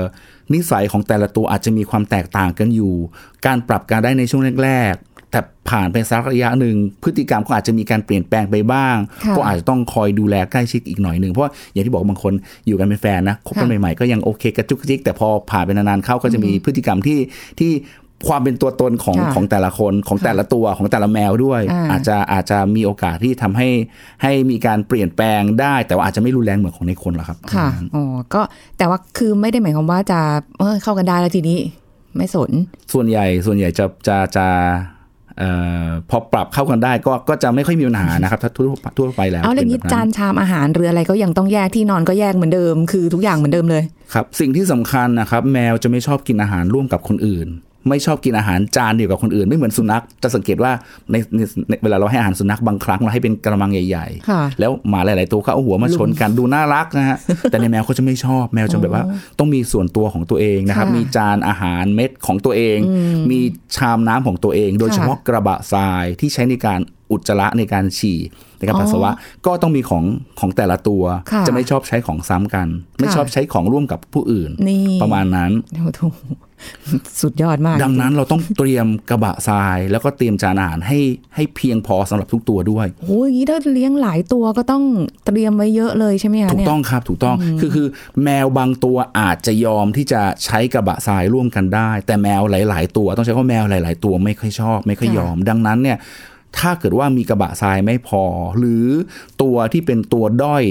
[0.55, 2.95] นิสัยของแต่ละตัวอาจจะมีความแตกต่างกันอยู่
[3.47, 5.41] การปรับการได้ในช่วงแรกๆ แต่
[5.71, 12.33] ผ่านไปสักระยะหนึ่งพฤติกรรมก็อาจจะมีการเปลี่ยนแปลงไปบ้างค่ะก็อาจจะต้องคอยดูแลใกล้ชิดอีกหน่อยหนึ่งเพราะว่าอย่างที่บอกบางคน
[12.67, 17.19] อยู่กันเป็นแฟนนะคบกันค่ะใหม่ๆก็ยังโอเคกระจุกกระจิกแต่พอผ่านไปนานๆเข้าก็จะมีพฤติกรรมที่
[17.61, 17.73] ที่
[18.29, 23.69] ความเป็นตัวตนของค่ะของแต่ละคนของแต่ละตัวของแต่ละแมวด้วยอ่าอาจจะอาจจะมีโอกาสที่ทำให้
[24.23, 28.43] ให้มีการเปลี่ยนแปลงได้ แต่ว่าอาจจะไม่รุนแรงเหมือนของในคนหรอกครับค่ะอ๋อก็
[28.79, 30.21] แต่ว่าคือไม่ได้หมายความว่าจะ
[30.59, 31.59] เออเข้ากันได้แล้วทีนี้
[32.17, 32.51] ไม่สน
[32.93, 34.47] ส่วนใหญ่ส่วนใหญ่จะจะจะ
[35.01, 35.51] เอ่
[35.85, 38.67] อพอปรับเข้ากันได้ก็ก็จะไม่ค่อยมีปัญหานะครับ ถ้าทั่ว
[38.97, 43.83] ทั่วไปแล้วเอาแล้วป็นี้แบบจานชามอาหารหรืออะไรก็ยังต้องแยกที่นอนก็แยกเหมือนเดิม คือทุกอย่างเหมือนเดิมเลย
[44.15, 47.49] ครับ สิ่งที่สำคัญนะครับ แมวจะไม่ชอบกินอาหารร่วมกับคนอื่น
[47.89, 50.73] ไม่ชอบกินอาหารจานเดียวกับคนอื่น ไม่เหมือนสุนัขจะสังเกตว่า
[51.11, 57.19] ในในในเวลาเราให้อาหารสุนัขบางครั้งเราให้เป็นกระมังใหญ่ค่ะๆแล้วหมาหลาย ๆ ตัวเขาเอาหัวมาชนกันดูน่ารักนะฮะ
[57.51, 59.05] แต่ในแมวเขาจะไม่ชอบแมวจะแบบว่า
[59.39, 62.79] ต้องมีส่วนตัวของตัวเองนะครับค่ะมีจานอาหารเม็ดของตัวเอง
[63.31, 63.39] มี
[63.77, 68.19] ชามน้ำของตัวเอง โดยเฉพาะกระบะทรายที่ใช้ในการอุจจาระในการฉี่
[68.59, 69.11] ในการปัสสาวะ
[69.47, 70.05] ก็ต้องมีของ
[70.41, 72.69] ของแต่ละตัวค่ะจะไม่ชอบใช้ของซ้ำกัน
[72.99, 76.21] ไม่ชอบใช้ของร่วมกับผู้อื่นนี่ประมาณนั้นโอ้โห
[77.23, 80.99] สุดยอดมาก ดังนั้นเราต้องเตรียมกระบะทราย แล้วก็เตรียมจานอาหารให้
[81.35, 84.85] ให้เพียงพอสำหรับทุกตัวด้วยโอ้ยอย่างนี้ถ้าเลี้ยงหลายตัวก็ต้อง
[85.27, 87.89] เตรียมไว้เยอะเลยใช่ไหมคะถูกเนี่ยต้องครับถูกต้องคือคือ
[88.25, 95.99] แมวบางตัวอาจจะยอมที่จะใช้กระบะทรายร่วมกันได้ แต่แมวหลาย ๆ ตัวต้องใช้คำว่าแมวหลาย ๆ ตัวไม่ค่อยชอบ ไม่ค่อยยอม ดังนั้นเนี่ย
[96.59, 98.25] ถ้าเกิดว่ามีกระบะทรายไม่พอ
[98.59, 98.87] หรือ
[99.43, 100.65] ตัวที่เป็นตัวด้อย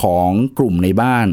[0.00, 1.26] ของกลุ่มในบ้าน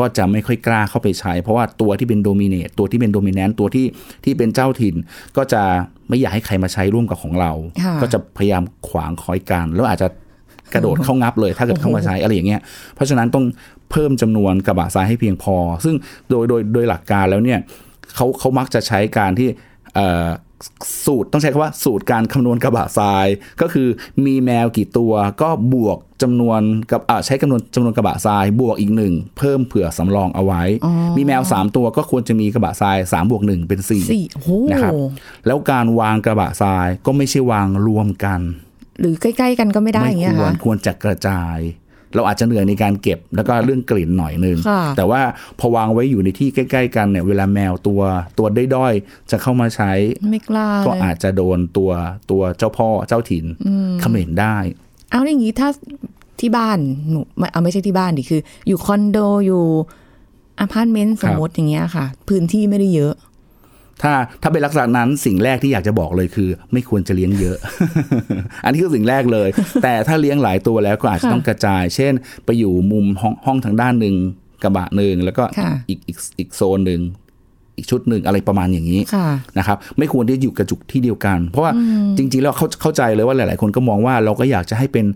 [0.00, 3.86] ก็จะไม่ค่อยกล้าเข้าไปใช้ เพราะว่าตัวที่เป็นโดมิเนตตัวที่เป็นโดมิแนนต์ตัวที่
[4.24, 4.94] ที่เป็นเจ้าถิ่น
[5.36, 5.62] ก็จะ
[6.08, 10.08] ไม่อยากให้ใครมาใช้ร่วมกับของเราค่ะก็จะพยายามขวางคอยกันแล้วอาจจะ
[10.74, 12.60] กระโดดเข้างับเลย ถ้าเกิดเข้ามาใช้อะไรอย่างเงี้ย
[12.94, 13.44] เพราะฉะนั้นต้อง
[13.90, 15.94] เพิ่มจำนวนกระบะทรายให้เพียงพอ ซึ่ง
[16.30, 17.58] โดยโดยโดยหลักการแล้วเนี่ย
[18.14, 19.48] เขาเขามักจะใช้การที่
[19.94, 20.28] เอ่อ
[21.06, 23.26] สูตรต้องใช้คำว่าสูตรการคำนวณกระบะทราย
[23.60, 23.88] ก็คือ
[24.24, 30.62] มีแมวกี่ตัวก็บวกจำนวนกับอ่าใช้จำนวนจำนวนกระบะทราย บวกอีกหนึ่งเพิ่มเผื่อสำรองเอาไว้
[31.16, 34.92] มีแมว 3 ตัวก็ควรจะมีกระบะทราย3บวก1เป็นสี่4โอ้โหนะครับ
[35.46, 38.40] แล้วการวางกระบะทรายก็ไม่ใช่วางรวมกัน
[39.00, 41.58] หรือใกล้ ๆ กันก็ไม่ได้อย่างเงี้ยควรค่ะควรจะกระจาย
[42.14, 45.22] เราอาจจะเหนื่อยในการเก็บแล้วก็เรื่องกลิ่นหน่อยนึงค่ะแต่ว่า
[45.58, 48.00] พอวางไว้อยู่ในที่ใกล้ ๆ กันเนี่ยเวลาแมวตัว
[48.38, 48.46] ตัว
[48.76, 49.92] ด้อยๆจะเข้ามาใช้
[50.30, 51.90] ไม่กล้าก็เลยอาจจะโดนตัว
[52.30, 53.44] ตัวเจ้าพ่อเจ้าถิ่น
[54.00, 54.56] เขม่นได้
[55.10, 55.68] เอาอย่างนี้ถ้า
[56.40, 56.78] ที่บ้าน
[57.10, 59.64] หนูไม่เอาไม่ใช่ที่บ้านดิคือ อยู่คอนโดอยู่
[60.60, 63.14] อพาร์ตเมนต์สมมติอย่างเงี้ยค่ะ พื้นที่ไม่ได้เยอะ
[64.02, 67.56] ถ้าถ้าเป็นลักษณะนั้นสิ่งแรกที่อยากจะบอกเลยคือ ไม่ควรจะเลี้ยงเยอะ
[68.64, 69.48] อันนี้คือสิ่งแรกเลย
[69.82, 72.12] แต่ถ้าเลี้ยงหลายตัวแล้วก็อาจจะค่ะต้องกระจาย เช่น
[72.44, 74.14] ไปอยู่มุมห้องห้องทางด้านหนึ่ง
[74.62, 77.00] กระบะหนึ่งแล้วก็ค่ะอีกอีกอีกโซนหนึ่ง
[77.76, 81.72] อีกชุดหนึ่งอะไรประมาณอย่างนี้ค่ะนะครับ ไม่ควรที่จะอยู่กระจุกที่เดียวกัน เพราะว่า
[82.16, 85.06] จริง ๆ แล้วเขาเข้าใจเลยว่าหลาย ๆ คนก็มองว่าเราก็อยากจะให้เป็น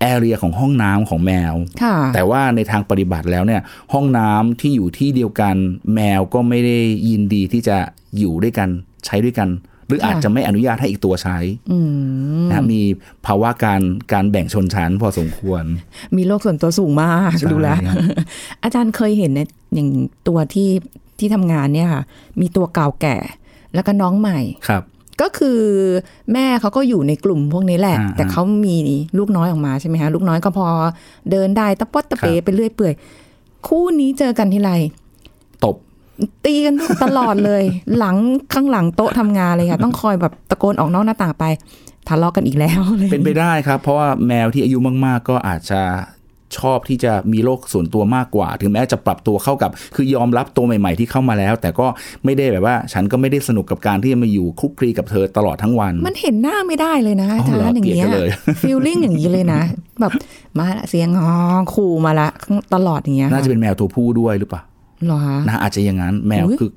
[0.00, 3.60] แอเรียของห้องน้ำของแมวค่ะแต่ว่าในทางปฏิบัติแล้วเนี่ย
[3.92, 5.56] ห้องน้ำที่อยู่ที่เดียวกัน
[5.94, 6.78] แมวก็ไม่ได้
[7.08, 7.76] ยินดีที่จะ
[8.18, 8.68] อยู่ด้วยกัน
[9.06, 9.48] ใช้ด้วยกัน
[9.86, 11.38] หรือค่ะอาจจะไม่อนุญาตให้อีกตัวใช้
[11.70, 11.78] อื
[12.44, 12.80] มนะมี
[13.26, 13.80] ภาวะการ
[14.12, 15.64] การแบ่งชนชั้นพอสมควร
[16.16, 17.96] มีโลกส่วนตัวสูงมากใช่ดูแลวครับ
[18.62, 19.88] อาจารย์เคยเห็นเนี่ยอย่าง
[20.28, 20.70] ตัวที่
[21.18, 22.02] ที่ทำงานเนี่ยค่ะ
[22.40, 23.16] มีตัวเก่าแก่
[23.74, 24.82] แล้วก็น้องใหม่ครับ
[25.22, 25.60] ก็คือ
[26.32, 28.76] แม่เขาก็อยู่ในกลุ่มพวกนี้แหละอ่าแต่เขามี
[29.18, 30.66] ลูกน้อยออกมาใช่ไหมคะลูกน้อยก็พอ
[31.30, 32.94] เดินได้ตะปดตะเปครับไปเรื่อยเปื่อย
[33.66, 34.72] คู่นี้เจอกันทีไร
[35.64, 35.76] ตบ
[36.44, 36.74] ตีกัน
[37.04, 37.62] ตลอดเลย
[37.98, 38.16] หลัง
[38.54, 41.44] ข้างหลังโต๊ะทำงานเลยค่ะ ต้องคอยแบบตะโกนออกนอกหน้าต่างไป
[42.08, 45.80] ทะเลาะกันอีกแล้วเลยเป็นไปได้ครับ เพราะว่าแมวที่อายุมาก ๆ ก็อาจจะ
[46.58, 51.86] ชอบที่จะมีโลกส่วนตัวมากกว่า ถึงแม้จะปรับตัวเข้ากับ คือยอมรับตัวใหม่ ๆ ที่เข้ามาแล้ว แต่ก็
[52.24, 58.28] ไม่ได้แบบว่า ฉันก็ไม่ได้สนุกกับการที่จะมาอยู่คลุกคลีกับเธอตลอดทั้งวัน มันเห็นหน้าไม่ได้เลยนะอ๋ออาจารเหรอย์อย่างเงี้เกลียดยกันเลย
[58.62, 59.62] ฟีลลิ่งอย่างนี้เลยนะ
[60.00, 60.12] แบบ
[60.58, 61.30] มาละเสียงงอ
[61.74, 62.28] ขู่มาละ
[62.74, 66.70] ตลอดอย่างเงี้ยน่าจะเป็นแมวตัวผู้ด้วยหรือเปล่าเหรอคะนะอาจจะอย่างนั้นแมวอุ๊ยคือ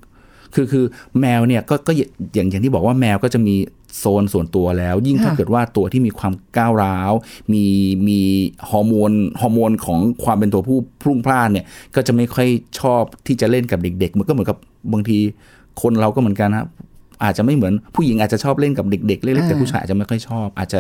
[0.54, 0.86] คือคือ
[1.20, 3.56] แมวเนี่ยก็ก็อย่างอย่างที่บอกว่าแมวก็จะมี
[3.98, 7.12] โซนส่วนตัวแล้ว ยิ่งถ้าเกิดว่าตัวที่มีความก้าวร้าว
[7.54, 7.66] มี
[8.08, 8.20] มี
[8.70, 12.48] ฮอร์โมนฮอร์โมนของความเป็นตัวผู้พรุ่งพล่านเนี่ย ก็จะไม่ค่อย
[12.80, 14.58] ชอบที่จะเล่นกับเด็ก ๆ มันก็เหมือนกับ
[14.94, 15.20] บางที
[15.82, 16.66] คนเราก็เหมือนกันนะ
[17.24, 20.80] อาจจะไม่เหมือนผู้หญิงอาจจะชอบเล่นกับเด็ก ๆ เล็กๆแต่ผู้ชายอาจจะไม่ค่อยชอบ อาจจะ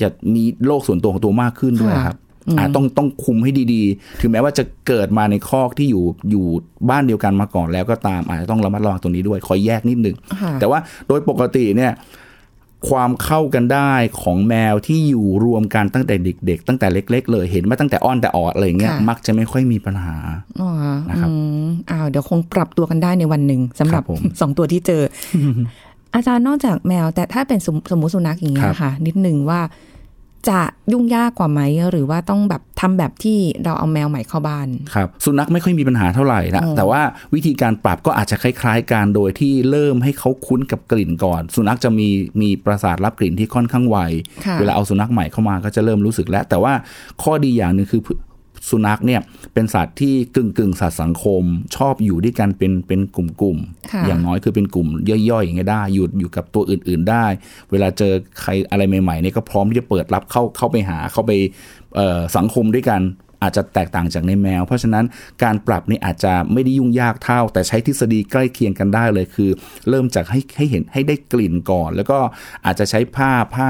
[0.00, 2.16] จะมีโลกส่วนตัวของตัวมากขึ้นด้วยครับ
[2.58, 6.46] อาจต้องต้องคุมให้ดีๆ ถึงแม้ว่าจะเกิดมาในคอกที่อยู่อยู่
[6.90, 10.78] บ้านเดียวกันมาก่อนแล้วก็ตามอาจจะต้องระมัดระวังตรงนี้ด้วยคอยแยกนิดนึงค่ะแต่ว่า
[11.08, 11.92] โดยปกติเนี่ย
[12.88, 20.16] ความเข้ากันได้ของแมวที่อยู่รวมกันตั้งแต่เด็ก ๆ ตั้งแต่เล็ก ๆ เลยเห็นมาตั้งแต่อ้อนแต่ออดอะไรอย่างเงี้ยค่ะมักจะไม่ค่อยมีปัญหา
[20.60, 20.70] อ๋อ
[21.10, 25.02] นะครับอืมอ้าวเดี๋ยวคงปรับตัวกันได้ในวันหนึ่งสำหรับครับผมสองตัวที่เจอ
[26.14, 29.60] อาจารย์นอกจากแมว แต่ถ้าเป็นสมสมมติสุนัขอย่างเงี้ครัยบค่ะ นิดหนึ่งว่า
[30.48, 30.60] จะ
[30.92, 37.00] ยุ่งยากกว่าไหมหรือว่าต้องแบบทำแบบที่เราเอาแมวใหม่เข้าบ้านครับสุนัขไม่ค่อยมีปัญหาเท่าไหร่นะแต่ว่า
[37.34, 42.08] วิธีการปรับก็อาจจะคล้ายๆกันโดยที่เริ่มให้เขาคุ้นกับกลิ่นก่อน สุนัขจะมี
[42.42, 43.98] มีประสาทรับกลิ่นที่ค่อนข้างไว
[44.46, 46.72] ค่ะเวลาเอาสุนัขใหม่เข้ามาก็จะเริ่มรู้สึกแล้ว แต่ว่า
[47.22, 48.02] ข้อดีอย่างหนึ่งคือ
[48.70, 49.20] สุนัขเนี่ย
[49.54, 51.42] เป็นสัตว์ที่กึ่งกึ่งๆสัตว์สังคม
[51.76, 53.58] ชอบอยู่ด้วยกันเป็นเป็นกลุ่ม
[53.92, 57.26] ค่ะๆอย่างน้อยคือเป็นกลุ่มย่อยๆอย่างเงี้ยได้อยู่อยู่กับตัวอื่นๆได้
[57.70, 61.32] เวลาเจอใครอะไรใหม่ๆเนี่ยก็พร้อมที่จะเปิดรับเข้าเข้าไปหาเข้าไป
[61.96, 63.02] เอ่อสังคมด้วยกัน
[63.42, 65.04] อาจจะแตกต่างจากในแมว เพราะฉะนั้น
[65.42, 69.50] การปรับนี่อาจจะไม่ได้ยุ่งยากเท่า แต่ใช้ทฤษฎีใกล้เคียงกันได้เลยคือ
[69.88, 72.18] เริ่มจากให้ให้เห็นให้ได้กลิ่นก่อน แล้วก็
[72.64, 73.68] อาจจะใช้ผ้าผ้า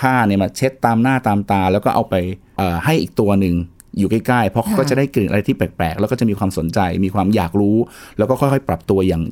[0.00, 2.14] ผ้าเนี่ยมาเช็ดตามหน้าตามตา แล้วก็เอาไป
[2.58, 3.54] เอ่อให้อีกตัวหนึ่ง
[3.98, 7.76] อยู่ใกล้ๆ เพราะเขาก็จะได้กลิ่นอะไรที่แปลกๆ แล้วก็จะมีความสนใจ มีความอยากรู้
[8.18, 9.22] แล้วก็ค่อยๆ ปรับตัวอย่าง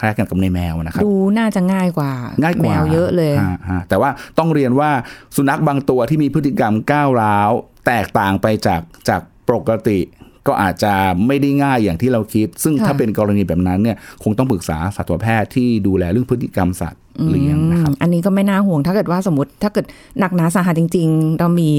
[0.00, 4.90] คล้ายๆกันกับในแมวนะครับ ดูน่าจะง่ายกว่าง่ายกว่าแมวเยอะเลยฮะฮะแต่ว่าต้องเรียนว่า
[5.36, 7.50] สุนัขบางตัวที่มีพฤติกรรมก้าวร้าว
[7.86, 9.98] แตกต่างไปจากจากปกติ
[10.46, 10.92] ก็อาจจะ
[11.26, 17.00] ไม่ได้ง่ายอย่างที่เราคิด ซึ่งค่ะถ้าเป็นกรณีแบบนั้นเนี่ยคงต้องปรึกษาสัตวแพทย์ที่ดูแลเรื่องพฤติกรรมสัตว์
[17.30, 19.86] เลี้ยงนะครับอืมอันนี้ก็ไม่น่าห่วงถ้าเกิดว่าสมมติถ้าเกิด
[20.18, 21.70] หนักหนาสาหัสจริง ๆ เรามี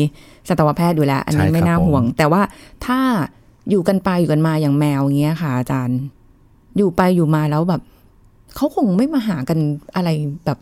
[0.50, 2.42] สัตวแพทย์อยู่แล้วอันนี้ใช่ครับไม่น่าห่วงผมแต่ว่า
[2.86, 3.00] ถ้า
[3.70, 6.00] อยู่กันไปอยู่กันมาอย่างแมวอย่างเงี้ยค่ะอาจารย์
[6.78, 7.82] อยู่ไปอยู่มาแล้วแบบ
[8.56, 9.60] เขาคงไม่มาหากัน
[9.96, 10.10] อะไร
[10.46, 10.58] แบบ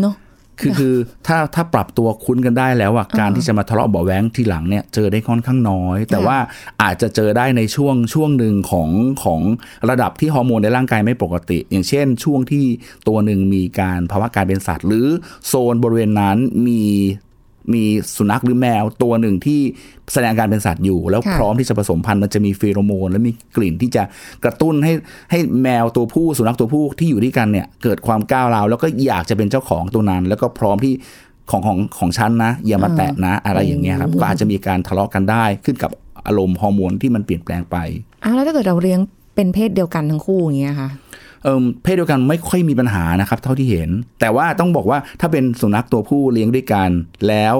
[0.00, 0.14] เนาะ
[0.60, 0.94] คือคือ
[1.26, 6.38] ถ้าถ้าปรับตัวคุ้นกันได้แล้วอะการที่จะมาทะเลาะเบาะแว้งทีหลังเนี่ยเจอได้ค่อนข้างน้อย แต่ว่า
[6.82, 8.90] อาจจะเจอได้ในช่วงช่วงหนึ่งของ
[9.24, 9.40] ของ
[9.90, 12.64] ระดับที่ฮอร์โมนในร่างกายไม่ปกติ อย่างเช่น ช่วงที่
[13.08, 15.06] ตัวหนึ่งมีการภาวะการเป็นสัตว์ หรือ
[15.46, 16.36] โซนบริเวณนั้น
[16.66, 16.82] มี
[17.72, 17.82] มี
[18.16, 19.60] สุนัขหรือแมวตัวหนึ่งที่
[20.12, 24.02] แสดงอาการเป็นสัตว์อยู่ แล้วค่ะพร้อมที่จะผสมพันธุ์มันจะมีฟีโรโมน และมีกลิ่นที่จะ
[24.44, 24.92] กระตุ้นให้
[25.30, 30.94] ให้แมวตัวผู้สุนัขตัวผู้ที่อยู่ด้วยกันเนี่ยเกิดความก้าวร้าวแล้วก็อยากจะเป็นเจ้าของตัวนั้น แล้วก็พร้อมที่
[31.50, 35.90] ของของของฉันนะ อย่ามาแตะนะอะไรอย่างเงี้ยครับก็อาจจะมีการทะเลาะกันได้ขึ้นกับ
[36.26, 37.76] อารมณ์ฮอร์โมนที่มันเปลี่ยนแปลงไป
[38.24, 39.00] อ้าวแล้วถ้าเกิดเราเลี้ยง
[39.34, 40.90] เป็นเพศเดียวกันทั้งคู่อย่างเงี้ยค่ะ
[41.44, 46.90] เอิมเพศเดียวกันไม่ค่อยมีปัญหานะครับ เท่าที่เห็น แต่ว่าต้องบอกว่าถ้าเป็นสุนัขตัวผู้เลี้ยงด้วยกัน
[47.28, 47.54] แล้ว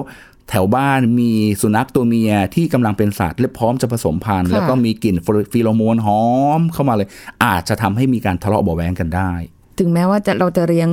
[0.50, 1.30] แถวบ้านมี
[1.62, 5.16] สุนัขตัวเมียที่กำลังเป็นสัตว์และพร้อมจะผสมพันธุ์ค่ะแล้วก็มีกลิ่น
[5.52, 6.22] ฟีโรโมนหอ
[6.58, 7.08] มเข้ามาเลย
[7.44, 9.32] อาจจะทำให้มีการทะเลาะเบาะแวงกันได้
[9.78, 10.90] ถึงแม้ว่าจะเราจะเลี้ยง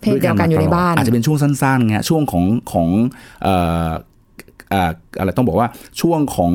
[0.00, 2.88] เพศเดียวกันอยู่ในบ้าน อาจจะเป็นช่วงสั้นๆไงช่วงของของ
[3.42, 3.54] เอ่
[3.88, 3.90] อ
[4.70, 5.68] เอ่ออะไรต้องบอกว่า
[6.00, 6.52] ช่วงของ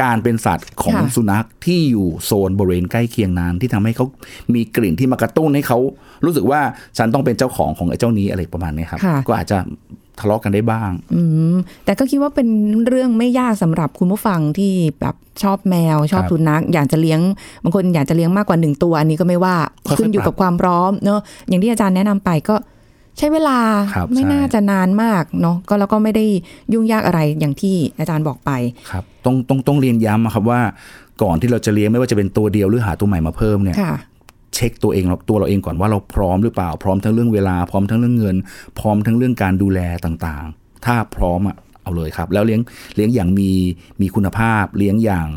[0.00, 4.06] การเป็นสัตว์ของค่ะสุนัขที่อยู่โซนบริเวณใกล้เคียงนั้นที่ทำให้เขา
[4.54, 5.78] มีกลิ่นที่มากระตุ้นให้เขา
[6.24, 6.60] รู้สึกว่า
[6.98, 9.58] ฉันต้องเป็นเจ้าของของไอ้เจ้านี้อะไรประมาณนี้ครับค่ะก็อาจจะ
[10.20, 11.22] ทะเลาะกันได้บ้าง อื
[11.54, 12.48] มแต่ก็คิดว่าเป็น
[12.86, 17.20] เรื่องไม่ยากสำหรับคุณผู้ฟังที่แบบชอบแมว ชอบครับสุนัขอยากจะเลี้ยง
[17.62, 22.54] บางคนอยากจะเลี้ยงมากกว่าหนึ่งตัวอันนี้ก็ไม่ว่าค่อยๆขึ้นอยู่ปรับกับความพร้อมเนอะอย่างที่อาจารย์แนะนำไปก็
[23.18, 23.58] ใช้เวลา
[23.94, 26.26] ครับไม่ใช่น่าจะนานมากเนาะก็แล้วก็ไม่ได้
[26.72, 28.50] ยุ่งยากอะไรอย่างที่อาจารย์บอกไป
[28.90, 30.60] ครับต้องต้องต้องเรียนย้ำอะครับว่า
[31.22, 33.94] ก่อนที่เราจะเลี้ยงไม่ว่าจะเป็นตัวเดียวหรือหาตัวใหม่มาเพิ่มเนี่ยค่ะ
[34.54, 38.36] เช็คตัวเองเราตัวเราเองก่อนว่าเราพร้อมหรือเปล่าพร้อมทั้งเรื่องเวลาพร้อมทั้งเรื่องเงิน
[38.78, 42.60] พร้อมทั้งเรื่องการดูแลต่างๆ ถ้าพร้อมอะเอาเลยครับ แล้วเลี้ยง
[42.96, 43.50] เลี้ยงอย่างมี
[44.00, 45.28] มีคุณภาพเลี้ยงอย่าง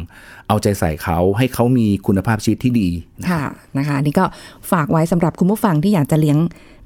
[0.48, 2.90] เอาใจใส่เขาให้เขามีคุณภาพชีวิตที่ดี
[3.30, 3.44] ค่ะ
[3.78, 4.26] นะคะอันนี่ก็
[4.72, 6.38] ฝากไว้สำหรับคุณผู้ฟังที่อยากจะเลี้ยง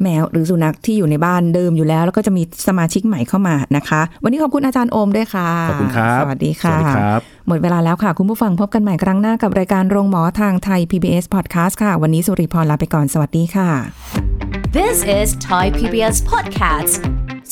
[0.04, 13.70] แมวหรือสุนัขที่อยู่ในบ้านเดิมอยู่แล้ว แล้วก็จะมีสมาชิกใหม่เข้ามานะคะ วันนี้ขอบคุณอาจารย์โอมด้วยค่ะขอบคุณครับสวัสดีสค่ะวัสดีครับ หมดเวลาแล้วค่ะ คุณผู้ฟังพบกันใหม่ครั้งหน้ากับรายการโรงหมอทางไทย PBS Podcast ค่ะ วันนี้สุริพรลาไปก่อนสวัสดีค่ะ
[14.78, 16.94] This is Thai PBS Podcast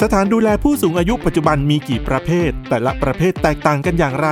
[0.02, 4.30] สถานดูแลผู้สูงอายุปัจจุบันมีกี่ประเภท แต่ละประเภทแตกต่างกันอย่างไร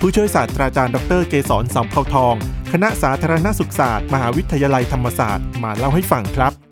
[0.00, 2.34] ผู้ช่วยศาสตราจารย์ดรเกษรสำเภาทอง
[2.72, 6.67] คณะสาธารณสุขศาสตร์ มหาวิทยาลัยธรรมศาสตร์มาเล่าให้ฟังครับ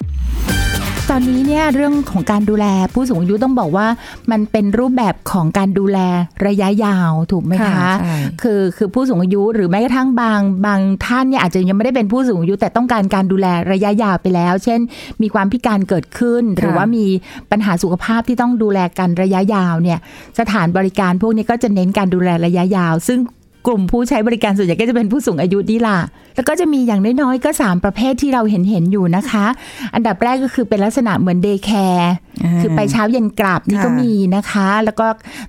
[1.11, 3.87] ตอนนี้เนี่ยเรื่องของการดูแลผู้สูงอายุต้องบอกว่า
[4.31, 5.99] มันเป็นรูปแบบของการดูแล
[6.47, 14.81] ระยะยาวถูกไหมค่ะคะใช่คือคือผู้สูงอายุหรือแม้กระทั่งบางบางท่านเนี่ยอาจจะยังไม่ได้เป็นผู้สูงอายุแต่ต้องการการดูแลระยะยาวไปแล้ว เช่น
[15.23, 17.07] มีความพิการเกิดขึ้น หรือว่ามี
[17.51, 19.99] ปัญหาสุขภาพที่ต้องดูแลกันระยะยาวเนี่ย
[20.39, 23.21] สถานบริการพวกนี้ก็จะเน้นการดูแลระยะยาว ซึ่ง
[23.67, 25.99] กลุ่มผู้ใช้บริการส่วนใหญ่ก็จะเป็นผู้สูงอายุนี่ล่ะ
[26.37, 29.47] แล้วก็จะมีอย่างน้อยๆก็ 3 ประเภทที่เราเห็นเห็นๆอยู่นะคะ
[29.95, 32.13] อันดับแรกก็คือเป็นลักษณะเหมือน day care
[32.45, 35.07] อ่าคือไปเช้าเย็นกลับนี่ค่ะก็มีนะคะ แล้วก็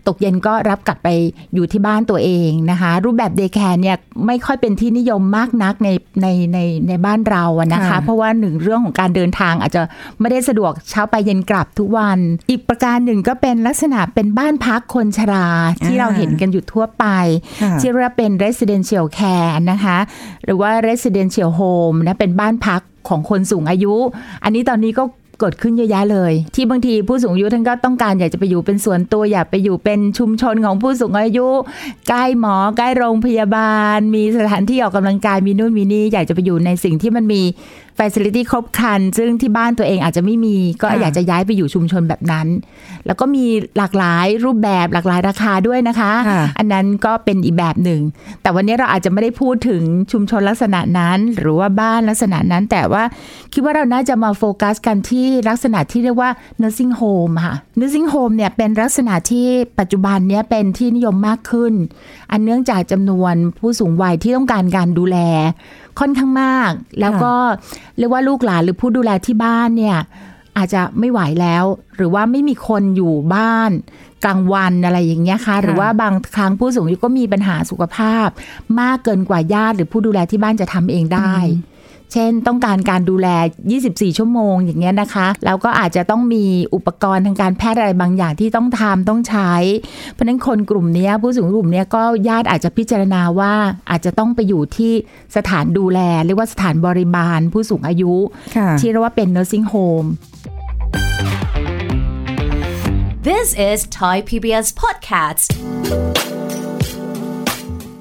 [0.07, 1.09] ตกเย็นก็รับกลับไป
[1.53, 5.89] อยู่ที่บ้านตัวเองนะคะ รูปแบบ day care เนี่ยไม่ค่อยเป็นที่นิยมมากนักใน
[6.21, 9.81] ในในในบ้านเราอะนะคะค่ะเพราะว่าหนึ่งเรื่องของการเดินทางอาจจะ
[10.19, 15.47] ไม่ได้สะดวกเช้าไปเย็นกลับทุกวัน อีกประการหนึ่งก็เป็นลักษณะเป็นบ้านพักคนชรา
[15.85, 17.05] ที่เราเห็นกันอยู่ทั่วไป
[17.63, 19.97] ค่ะที่เรียกว่าเป็น residential care นะคะ
[20.45, 23.93] หรือว่า residential home นะเป็นบ้านพักของคนสูงอายุ
[24.43, 25.03] อันนี้ตอนนี้ก็
[25.39, 31.47] เกิดขึ้นเยอะแยะเลย ที่บางทีผู้สูงอายุท่านก็ต้องการอยากจะไปอยู่เป็นส่วนตัวอยากไปอยู่เป็นชุมชนของผู้สูงอายุ
[32.07, 37.41] ใกล้หมอใกล้โรงพยาบาล มีสถานที่ออกกำลังกายมีนู่นมีนี่อยากจะไปอยู่ในสิ่งที่มันมี
[37.97, 42.47] ฟ c i l i t y ครบครัน ซึ่งที่บ้านตัวเองอาจจะไม่มี ก็ค่ะอยากจะย้ายไปอยู่ชุมชนแบบนั้น
[43.05, 43.45] แล้วก็มี
[43.77, 48.01] หลากหลายรูปแบบหลากหลายราคาด้วยนะคะค่ะอันนั้นก็เป็นอีกแบบหนึ่ง
[48.41, 49.81] แต่วันนี้เราอาจจะไม่ได้พูดถึง
[50.11, 53.03] ชุมชนลักษณะนั้น หรือว่าบ้านลักษณะนั้น แต่ว่า
[53.53, 56.29] คิดว่าเราน่าจะมาโฟกัสกันที่ลักษณะที่เรียกว่า
[56.61, 59.47] nursing home ค่ะ nursing home เนี่ยเป็นลักษณะที่
[59.79, 61.73] ปัจจุบันเนี้ยเป็นที่นิยมมากขึ้น
[62.31, 65.17] อันเนื่องจากจำนวนผู้สูงวัยที่ต้องการการดูแล
[65.99, 67.33] ค่อนข้างมาก แล้วก็
[67.97, 69.97] เรียกว่าลูกหลานหรือผู้ดูแลที่บ้านเนี่ย
[70.57, 71.63] อาจจะไม่ไหวแล้ว
[71.95, 73.71] หรือว่าไม่มีคนอยู่บ้าน
[74.25, 78.27] กลางวันอะไรอย่างเงี้ยค่ะ หรือว่าบางครั้งผู้สูงอายุก็มีปัญหาสุขภาพ
[78.79, 81.33] มากเกินกว่าญาติหรือผู้ดูแลที่บ้านจะทำเองได้
[82.13, 83.27] เช่นต้องการการดูแล
[83.73, 89.53] 24 ชั่วโมงอย่างเงี้ยนะคะแล้วก็อาจจะต้องมีอุปกรณ์ทางการแพทย์อะไรบางอย่างที่ต้องทำต้องใช้
[90.13, 93.53] เพราะฉะนั้นคนกลุ่มเนี้ยผู้สูงอายุกลุ่มเนี้ยก็ญาติอาจจะพิจารณาว่า
[93.89, 94.93] อาจจะต้องไปอยู่ที่
[95.35, 98.13] สถานดูแลเรียกว่าสถานบริบาลผู้สูงอายุ
[98.55, 100.07] ค่ะที่เรียกว่าเป็น nursing home
[103.27, 105.47] This is Thai PBS Podcast